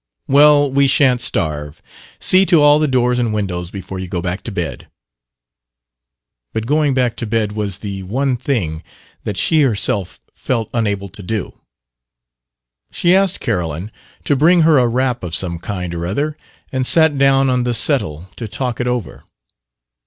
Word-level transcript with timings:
"Well, 0.27 0.71
we 0.71 0.87
sha'n't 0.87 1.21
starve. 1.21 1.79
See 2.19 2.43
to 2.47 2.59
all 2.59 2.79
the 2.79 2.87
doors 2.87 3.19
and 3.19 3.31
windows 3.31 3.69
before 3.69 3.99
you 3.99 4.07
go 4.07 4.19
back 4.19 4.41
to 4.45 4.51
bed." 4.51 4.87
But 6.53 6.65
going 6.65 6.95
back 6.95 7.15
to 7.17 7.27
bed 7.27 7.51
was 7.51 7.77
the 7.77 8.01
one 8.01 8.35
thing 8.35 8.81
that 9.25 9.37
she 9.37 9.61
herself 9.61 10.19
felt 10.33 10.71
unable 10.73 11.07
to 11.09 11.21
do. 11.21 11.61
She 12.91 13.13
asked 13.13 13.41
Carolyn 13.41 13.91
to 14.23 14.35
bring 14.35 14.61
her 14.63 14.79
a 14.79 14.87
wrap 14.87 15.23
of 15.23 15.35
some 15.35 15.59
kind 15.59 15.93
or 15.93 16.07
other, 16.07 16.35
and 16.71 16.87
sat 16.87 17.15
down 17.19 17.51
on 17.51 17.63
the 17.63 17.75
settle 17.75 18.27
to 18.37 18.47
talk 18.47 18.79
it 18.81 18.87
over. 18.87 19.23